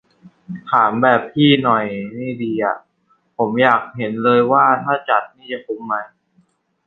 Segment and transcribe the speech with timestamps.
[0.71, 1.85] ถามแบบพี่หน่อย
[2.19, 2.77] นี่ดีอะ
[3.37, 5.93] ผมอยากเห็น เลยว่าถ้าจัดนี่จะคุ้มไหม